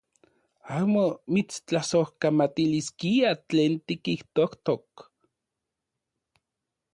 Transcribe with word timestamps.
Amo 0.77 1.01
mitstlasojkamatiliskia 1.35 3.35
tlen 3.51 3.77
tikijtojtok. 3.87 5.05